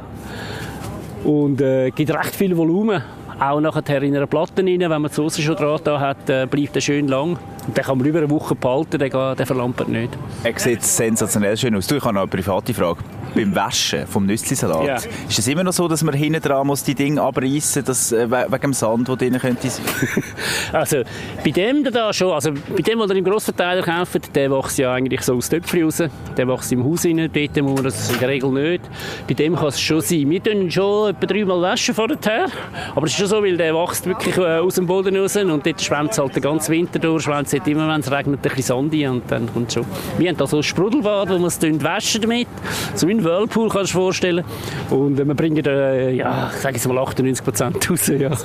[1.25, 3.03] und äh, gibt recht viel Volumen
[3.41, 4.81] auch nachher in einer Platte rein.
[4.81, 7.39] Wenn man die Soße schon dran hat, äh, bleibt er schön lang.
[7.69, 10.17] Und den kann man über eine Woche behalten, der, verlampert nicht.
[10.43, 11.87] Er sieht sensationell schön aus.
[11.87, 13.01] Du, ich habe noch eine private Frage.
[13.35, 14.95] Beim Waschen vom Nüsslisalat, ja.
[15.29, 18.31] ist es immer noch so, dass man hinten dran muss die Dinge abreißen muss, äh,
[18.31, 19.85] wegen dem Sand, der drin könnte sein?
[20.73, 21.03] also,
[21.45, 24.93] bei dem da schon, also bei dem, was ihr im Grossverteiler kauft, der wächst ja
[24.93, 26.03] eigentlich so aus Töpfchen raus.
[26.37, 28.83] Der wächst im Haus rein, dort muss man das in der Regel nicht.
[29.27, 30.29] Bei dem kann es schon sein.
[30.31, 32.47] Wir tun schon etwa dreimal waschen vorher,
[32.95, 35.65] aber es ist schon so, weil der wächst wirklich äh, aus dem Boden raus und
[35.65, 38.43] dort schwemmt es halt den ganzen Winter durch, schwemmt es immer, wenn es regnet, ein
[38.43, 39.85] bisschen Sand rein und dann kommt schon.
[40.19, 42.49] Wir haben da so ein Sprudelbad, wo wir es waschen damit,
[42.95, 44.45] so ein Whirlpool kannst du dir vorstellen
[44.91, 48.31] und wir bringen äh, ja, ich sage jetzt mal 98 Prozent raus, ja.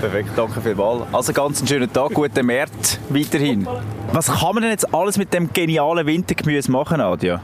[0.00, 1.02] Perfekt, danke vielmals.
[1.12, 3.66] Also ganz einen schönen Tag, guten März weiterhin.
[4.12, 7.40] Was kann man denn jetzt alles mit dem genialen Wintergemüse machen, Nadia?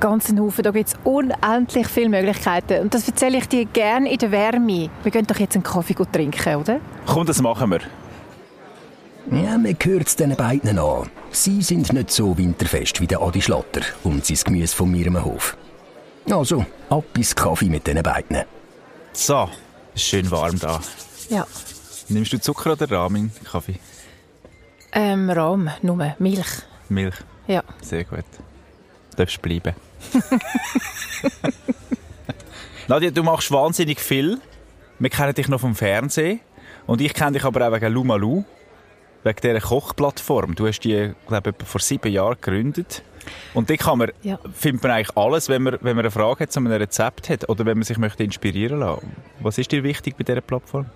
[0.00, 0.62] ganz Haufen.
[0.62, 2.82] Da gibt es unendlich viele Möglichkeiten.
[2.82, 4.90] Und das erzähle ich dir gerne in der Wärme.
[5.02, 6.80] Wir gehen doch jetzt einen Kaffee trinken, oder?
[7.06, 7.80] Komm, das machen wir.
[9.30, 11.10] Ja, man hört es diesen beiden an.
[11.30, 15.56] Sie sind nicht so winterfest wie der Adi Schlatter und sein Gemüse von mir Hof.
[16.30, 18.44] Also, ab ins Kaffee mit diesen beiden.
[19.12, 19.48] So,
[19.94, 20.80] ist schön warm da.
[21.30, 21.46] Ja.
[22.08, 23.78] Nimmst du Zucker oder Rahm in Kaffee?
[24.92, 26.62] Ähm, Rahm, nur Milch.
[26.88, 27.14] Milch?
[27.46, 27.62] Ja.
[27.80, 28.24] Sehr gut.
[29.10, 29.74] Du darfst bleiben.
[32.88, 34.38] Nadja, du machst wahnsinnig viel.
[34.98, 36.40] Wir kennen dich noch vom Fernsehen.
[36.86, 38.44] Und ich kenne dich aber auch wegen Lumalu.
[39.24, 40.54] Wegen dieser Kochplattform.
[40.54, 43.02] Du hast die, glaube ich, vor sieben Jahren gegründet.
[43.54, 44.38] Und die kann man, ja.
[44.52, 47.48] findet man eigentlich alles, wenn man, wenn man eine Frage hat, zu einem Rezept hat
[47.48, 49.16] oder wenn man sich möchte inspirieren lassen.
[49.40, 50.86] Was ist dir wichtig bei dieser Plattform?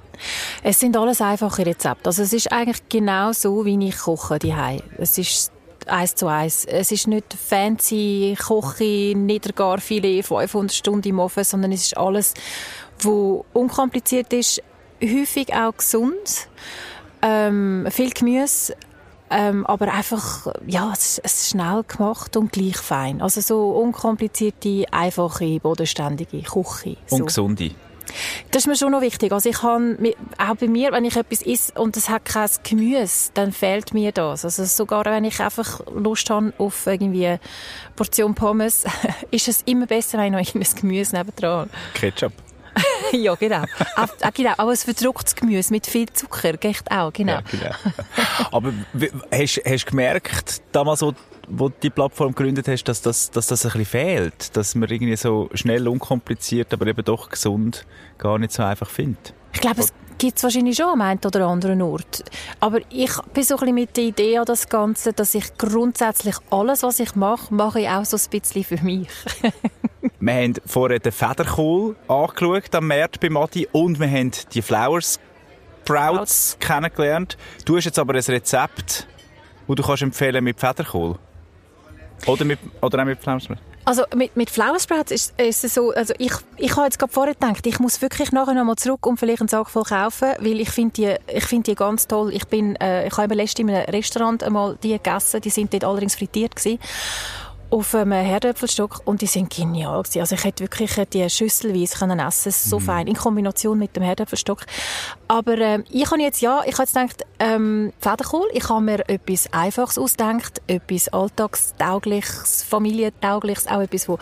[0.63, 2.07] Es sind alles einfache Rezepte.
[2.07, 4.55] Also es ist eigentlich genau so, wie ich koche die
[4.99, 5.53] Es ist
[5.87, 6.65] eins zu eins.
[6.65, 12.35] Es ist nicht fancy Koche, Niedergarfilet, 500 Stunden im Ofen, sondern es ist alles,
[13.01, 14.63] wo unkompliziert ist,
[15.03, 16.49] häufig auch gesund,
[17.23, 18.75] ähm, viel Gemüse,
[19.31, 23.21] ähm, aber einfach, ja, es ist schnell gemacht und gleich fein.
[23.21, 26.97] Also so unkomplizierte, einfache, bodenständige Küche.
[27.07, 27.17] So.
[27.17, 27.71] Und gesunde.
[28.51, 29.33] Das ist mir schon noch wichtig.
[29.33, 33.31] Also ich habe, auch bei mir, wenn ich etwas esse und es hat kein Gemüse,
[33.35, 34.45] dann fehlt mir das.
[34.45, 37.41] Also sogar wenn ich einfach Lust habe auf irgendwie eine
[37.97, 38.85] Portion Pommes,
[39.31, 42.33] ist es immer besser, wenn ich noch ein Gemüse nebendran Ketchup.
[43.17, 43.65] ja, genau.
[43.97, 44.53] auch, genau.
[44.57, 47.35] Aber ein verdrucktes Gemüse mit viel Zucker geht auch, genau.
[47.35, 47.75] Ja, genau.
[48.53, 48.73] Aber
[49.31, 51.13] hast, hast du gemerkt, damals, wo
[51.51, 54.57] wo du die Plattform gegründet hast, dass das, dass das ein bisschen fehlt?
[54.57, 57.87] Dass man irgendwie so schnell, unkompliziert, aber eben doch gesund
[58.19, 59.33] gar nicht so einfach findet?
[59.55, 62.25] Ich glaube, es gibt es wahrscheinlich schon am einen oder anderen Ort.
[62.61, 66.37] Aber ich bin so ein bisschen mit der Idee an das Ganze, dass ich grundsätzlich
[66.51, 69.09] alles, was ich mache, mache ich auch so ein bisschen für mich.
[70.21, 75.19] wir haben vorher den Federkohl angeschaut am März bei Matti und wir haben die Flowers
[75.89, 77.39] Sprouts kennengelernt.
[77.65, 79.07] Du hast jetzt aber ein Rezept,
[79.67, 81.19] das du kannst empfehlen mit Federkohl.
[82.27, 83.68] Oder, mit, oder auch mit Pflaumensprouts?
[83.89, 87.33] Also mit, mit Pflaumensprouts ist, ist es so, also ich, ich habe jetzt gerade vorher
[87.33, 90.61] gedacht, ich muss wirklich nachher noch mal zurück und vielleicht einen Sack voll kaufen, weil
[90.61, 92.35] ich finde die, ich finde die ganz toll.
[92.35, 95.85] Ich bin, äh, ich habe letztens in einem Restaurant einmal die gegessen, die sind dort
[95.85, 96.79] allerdings frittiert gewesen.
[97.71, 100.21] Auf einem Herdöpfelstock und die sind genial gewesen.
[100.21, 104.65] Also ich hätte wirklich die schüsselweise können essen, so fein, in Kombination mit dem Herdöpfelstock.
[105.29, 109.09] Aber äh, ich habe jetzt, ja, ich habe jetzt gedacht, ähm, Federkohl, ich habe mir
[109.09, 114.19] etwas Einfaches ausgedacht, etwas Alltagstaugliches, Familientaugliches, auch etwas, wo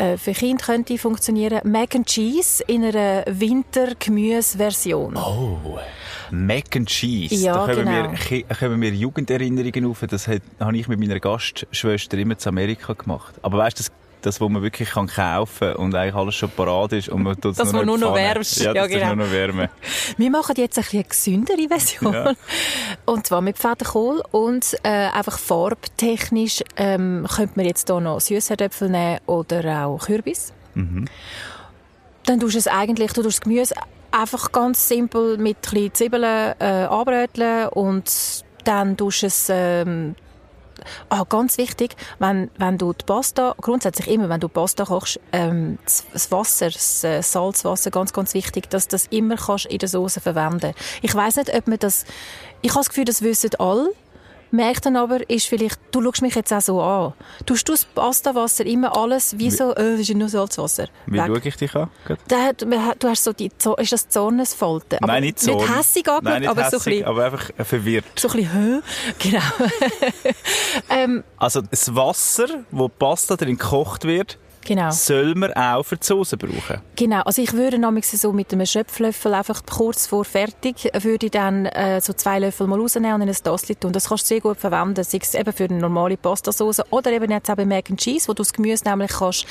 [0.00, 1.60] äh, für Kinder könnte funktionieren.
[1.64, 5.16] Mac and Cheese in einer Wintergemüseversion.
[5.16, 5.78] Oh.
[6.30, 7.34] Mac and Cheese.
[7.34, 8.12] Ja, da kommen, genau.
[8.12, 10.04] Ki- kommen mir Jugenderinnerungen auf.
[10.08, 10.40] Das habe
[10.76, 13.34] ich mit meiner Gastschwester immer zu Amerika gemacht.
[13.42, 13.90] Aber weißt du, das,
[14.22, 17.40] das, wo man wirklich kann kaufen kann und eigentlich alles schon parat ist und man
[17.40, 18.60] tut es Das, nur nur noch wärmst.
[18.60, 19.14] Ja, Ja, das genau.
[19.14, 19.68] nur noch wärmen.
[20.16, 22.12] Wir machen jetzt ein bisschen eine gesündere Version.
[22.12, 22.32] Ja.
[23.06, 28.88] Und zwar mit Federkohl und äh, einfach farbtechnisch ähm, könnte man jetzt hier noch Süßherdöpfel
[28.88, 30.52] nehmen oder auch Kürbis.
[30.74, 33.74] Dann tust du es eigentlich, du tust das Gemüse
[34.12, 38.10] einfach ganz simpel mit ein bisschen Zwiebeln äh, anbröteln und
[38.64, 40.14] dann tust du es ähm,
[41.08, 45.78] Ah, ganz wichtig, wenn, wenn du die Pasta, grundsätzlich immer, wenn du Pasta kochst, ähm,
[45.84, 49.88] das, Wasser, das äh, Salzwasser, ganz, ganz wichtig, dass du das immer kannst in der
[49.88, 50.74] Soße verwenden.
[51.02, 52.04] Ich weiß nicht, ob man das,
[52.62, 53.90] ich habe das Gefühl, das wissen alle,
[54.52, 57.12] merkt dann aber, ist vielleicht, du schaust mich jetzt auch so an.
[57.46, 60.88] Tust du das Pastawasser immer alles wie so, äh, das ist ja nur Salzwasser.
[61.06, 61.24] Wie weg?
[61.26, 61.88] schaue ich dich an?
[62.32, 62.64] Hat-
[63.02, 64.98] Du hast so die, Zo- ist das Zornesfalte?
[65.02, 65.54] Aber Nein, nicht so.
[65.56, 68.04] Nicht hässig Nein, angeschaut, nicht aber so ein hässig, bisschen, aber einfach äh, verwirrt.
[68.16, 68.82] so ein bisschen?
[69.18, 69.40] Genau.
[70.90, 74.38] ähm, Also das Wasser, wo Pasta drin gekocht wird,
[74.70, 74.90] genau.
[74.90, 76.80] soll man auch für die Soße brauchen.
[76.96, 81.32] Genau, also ich würde nämlich so mit einem Schöpflöffel einfach kurz vor fertig, würde ich
[81.32, 83.92] dann äh, so zwei Löffel mal rausnehmen und in ein Tassel tun.
[83.92, 87.30] Das kannst du sehr gut verwenden, sei es eben für eine normale Pastasauce oder eben
[87.30, 89.46] jetzt auch bei Mac and Cheese, wo du das Gemüse nämlich kannst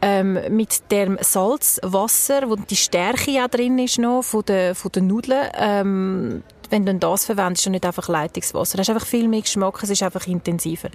[0.00, 4.92] ähm, mit dem Salz, Wasser, wo die Stärke auch drin ist noch von den, von
[4.92, 8.76] den Nudeln, ähm, wenn du das verwendest und nicht einfach Leitungswasser.
[8.78, 10.88] Das ist einfach viel mehr Geschmack, es ist einfach intensiver.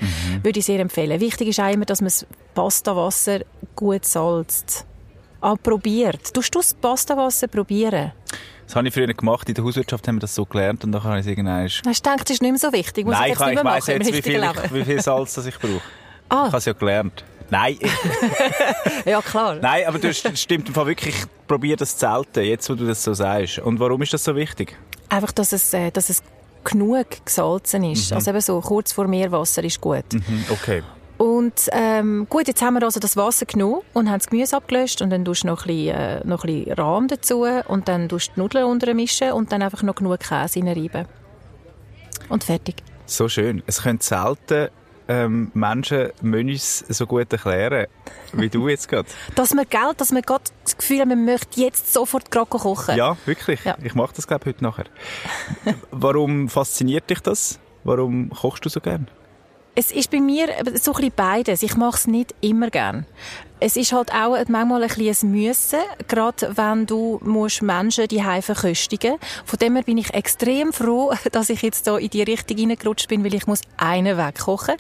[0.44, 1.20] Würde ich sehr empfehlen.
[1.20, 3.40] Wichtig ist auch immer, dass man das Pastawasser
[3.76, 4.86] gut salzt.
[5.42, 6.34] Ah, probiert.
[6.34, 8.12] Tust du das Pastawasser probieren?
[8.68, 9.50] Das habe ich früher gemacht.
[9.50, 11.64] In der Hauswirtschaft haben wir das so gelernt und dann habe ich es irgendwann...
[11.66, 13.06] Hast du gedacht, das ist nicht mehr so wichtig?
[13.06, 15.58] Muss Nein, ich nicht ich weiss jetzt, wie viel, ich, wie viel Salz das ich
[15.60, 15.82] brauche.
[16.30, 16.44] Ah.
[16.46, 17.24] Ich habe es ja gelernt.
[17.50, 17.78] Nein,
[19.06, 19.56] Ja, klar.
[19.56, 21.16] nein, aber du hast- stimmt im Fall wirklich.
[21.16, 23.60] Ich probiere das zu selten, jetzt wo du das so sagst.
[23.60, 24.78] Und warum ist das so wichtig?
[25.12, 26.24] Einfach, dass es, äh, dass es
[26.64, 28.14] genug gesalzen ist.
[28.14, 30.06] Also eben so kurz vor Meerwasser ist gut.
[30.14, 30.84] Mhm, okay.
[31.18, 35.02] Und ähm, gut, jetzt haben wir also das Wasser genommen und haben das Gemüse abgelöscht
[35.02, 38.10] und dann tust du noch ein bisschen, äh, noch ein bisschen Rahm dazu und dann
[38.10, 41.06] tust du die Nudeln unter mischen und dann einfach noch genug Käse reinreiben.
[42.30, 42.78] Und fertig.
[43.06, 43.62] So schön.
[43.68, 44.70] Es können selten
[45.12, 47.88] ähm, Menschen Menüs so gut erklären,
[48.34, 49.10] wie du jetzt gerade.
[49.36, 52.96] Dass man, gell, dass man gerade das Gefühl hat, man möchte jetzt sofort gerade kochen.
[52.96, 53.64] Ja, wirklich.
[53.66, 53.78] Ja.
[53.84, 54.86] Ich mache das, glaube ich, heute nachher.
[55.92, 57.60] Warum fasziniert dich das?
[57.84, 59.08] Warum kochst du so gern?
[59.74, 61.64] Es ist bei mir so ein bisschen beides.
[61.64, 63.06] Ich mache es nicht immer gern.
[63.64, 68.22] Es ist halt auch manchmal ein bisschen ein Müssen, gerade wenn du musst Menschen die
[68.42, 72.58] verköstigen Von dem her bin ich extrem froh, dass ich jetzt da in die Richtung
[72.58, 74.76] reingerutscht bin, weil ich muss einen wegkochen.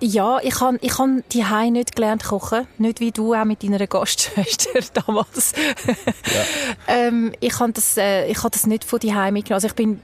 [0.00, 3.86] Ja, ich habe ich han die nicht gelernt kochen, nicht wie du auch mit deiner
[3.86, 5.52] Gastschwester damals.
[6.86, 9.54] ähm, ich habe das, äh, ich habe das nicht von die mitgenommen.
[9.54, 10.00] Also ich bin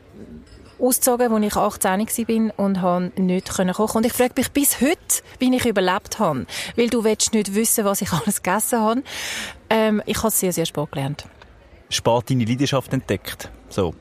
[0.82, 3.98] ausgezogen, als ich 18 war und habe nicht kochen.
[3.98, 6.46] Und ich frage mich bis heute, wie ich überlebt habe.
[6.76, 9.02] Weil du willst nicht wissen, was ich alles gegessen habe.
[9.70, 11.24] Ähm, ich habe es sehr, sehr spät gelernt.
[11.88, 13.50] Spät deine Leidenschaft entdeckt.
[13.68, 13.94] So.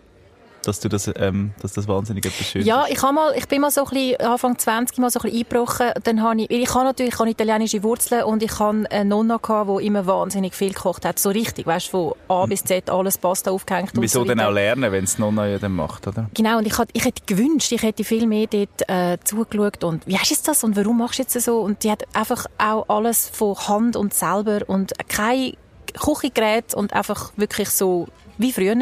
[0.63, 3.61] Dass du das, ähm, dass das wahnsinnig etwas Schönes Ja, ich, habe mal, ich bin
[3.61, 5.91] mal so ein bisschen, Anfang 20 mal so ein bisschen eingebrochen.
[6.03, 9.37] Dann habe ich, ich habe natürlich ich habe italienische Wurzeln und ich habe eine Nonna
[9.37, 11.19] gehabt, die immer wahnsinnig viel gekocht hat.
[11.19, 14.39] So richtig, weißt du, von A bis Z alles Pasta aufgehängt und Wieso so denn
[14.39, 16.29] auch lernen, wenn es Nonna ja dann macht, oder?
[16.33, 20.05] Genau, und ich, hat, ich hätte gewünscht, ich hätte viel mehr dort äh, zugeschaut und
[20.07, 21.59] wie hast du das und warum machst du jetzt so?
[21.59, 25.53] Und die hat einfach auch alles von Hand und selber und kein
[25.99, 28.75] Küchengerät und einfach wirklich so wie früher.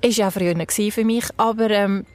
[0.00, 0.54] Ist ja auch früher
[0.90, 2.06] für mich, aber ähm,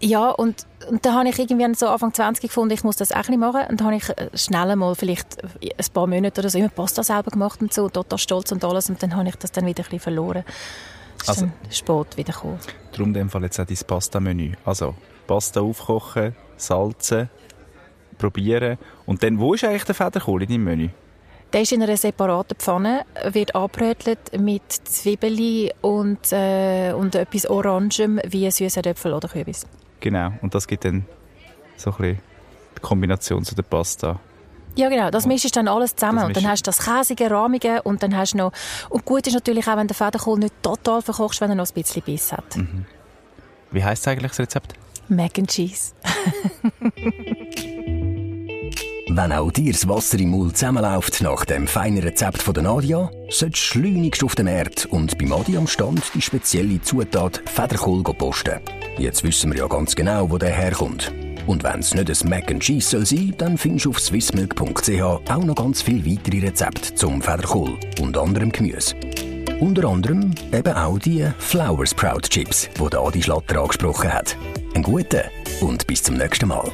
[0.00, 3.28] ja, und, und dann habe ich irgendwann so Anfang 20 gefunden, ich muss das auch
[3.28, 3.62] ein machen.
[3.68, 7.02] Und dann habe ich äh, schnell mal vielleicht ein paar Monate oder so immer Pasta
[7.02, 8.88] selber gemacht und so, total stolz und alles.
[8.88, 10.44] Und dann habe ich das dann wieder ein bisschen verloren.
[11.20, 12.58] Ist Also- dann spät wieder gekommen.
[12.92, 14.52] Darum in dem Fall jetzt auch dein Pasta-Menü.
[14.64, 14.94] Also,
[15.26, 17.28] Pasta aufkochen, salzen,
[18.18, 18.78] probieren.
[19.04, 20.88] Und dann, wo ist eigentlich der Federkohl in deinem Menü?
[21.52, 28.20] Der ist in einer separaten Pfanne, wird angebrötelt mit Zwiebeln und, äh, und etwas Orangem
[28.26, 29.66] wie süße Äpfel oder Kürbis.
[30.00, 30.32] Genau.
[30.42, 31.06] Und das gibt dann
[31.76, 32.18] so ein bisschen
[32.76, 34.20] die Kombination zu der Pasta.
[34.76, 35.10] Ja, genau.
[35.10, 36.24] Das mischst du dann alles zusammen.
[36.24, 38.52] Und dann hast du das Käsige, Rahmige und dann hast du noch...
[38.90, 41.74] Und gut ist natürlich auch, wenn der Federkohl nicht total verkochst, wenn er noch ein
[41.74, 42.58] bisschen Biss hat.
[43.70, 44.74] Wie heisst eigentlich das Rezept?
[45.08, 45.94] Mac and Cheese.
[49.20, 53.10] Wenn auch dir das Wasser im Mund zusammenläuft nach dem feinen Rezept von der Nadia,
[53.28, 58.04] solltest du schleunigst auf den Markt und beim Adi am Stand die spezielle Zutat Federkohl
[58.04, 58.60] posten.
[58.96, 61.12] Jetzt wissen wir ja ganz genau, wo der herkommt.
[61.48, 65.02] Und wenn es nicht ein Mac and Cheese soll sein, dann findest du auf swissmilk.ch
[65.02, 68.94] auch noch ganz viele weitere Rezepte zum Federkohl und anderem Gemüse.
[69.58, 74.36] Unter anderem eben auch die Flower Sprout Chips, die Adi Schlatter angesprochen hat.
[74.74, 75.22] Einen guten
[75.60, 76.70] und bis zum nächsten Mal.